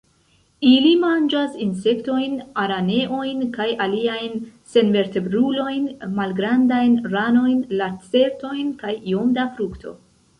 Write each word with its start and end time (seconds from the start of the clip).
Ili 0.67 0.91
manĝas 1.01 1.57
insektojn, 1.65 2.31
araneojn 2.61 3.43
kaj 3.57 3.67
aliajn 3.85 4.33
senvertebrulojn, 4.71 5.85
malgrandajn 6.21 6.97
ranojn, 7.17 7.61
lacertojn 7.83 8.73
kaj 8.83 8.95
iom 9.13 9.37
da 9.37 9.45
frukto. 9.59 9.95